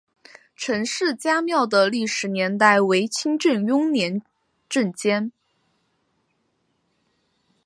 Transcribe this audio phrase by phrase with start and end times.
[0.55, 4.23] 陈氏家庙的历史年代为清代雍正年
[4.95, 5.31] 间。